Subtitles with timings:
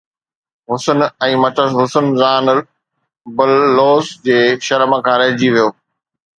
[0.69, 2.45] حسن ۽ مٿس حسن زان
[3.41, 4.37] باللوس جي
[4.71, 5.69] شرم کان رهجي ويو